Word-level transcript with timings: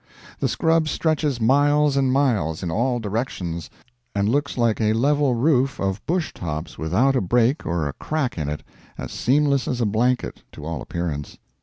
The 0.39 0.47
scrub 0.47 0.87
stretches 0.87 1.39
miles 1.39 1.95
and 1.95 2.11
miles 2.11 2.63
in 2.63 2.71
all 2.71 2.97
directions, 2.99 3.69
and 4.15 4.27
looks 4.27 4.57
like 4.57 4.81
a 4.81 4.93
level 4.93 5.35
roof 5.35 5.79
of 5.79 6.03
bush 6.07 6.33
tops 6.33 6.75
without 6.75 7.15
a 7.15 7.21
break 7.21 7.67
or 7.67 7.87
a 7.87 7.93
crack 7.93 8.35
in 8.39 8.49
it 8.49 8.63
as 8.97 9.11
seamless 9.11 9.67
as 9.67 9.79
a 9.79 9.85
blanket, 9.85 10.41
to 10.53 10.65
all 10.65 10.81
appearance. 10.81 11.37